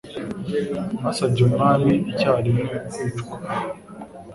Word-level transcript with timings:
Basabye 1.03 1.41
umwami 1.49 1.93
icyarimwe 2.11 2.75
kwicwa. 2.91 3.35